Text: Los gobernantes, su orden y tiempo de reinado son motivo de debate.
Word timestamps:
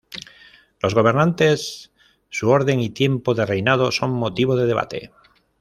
Los 0.81 0.95
gobernantes, 0.95 1.91
su 2.31 2.49
orden 2.49 2.79
y 2.79 2.89
tiempo 2.89 3.35
de 3.35 3.45
reinado 3.45 3.91
son 3.91 4.09
motivo 4.11 4.55
de 4.55 4.65
debate. 4.65 5.11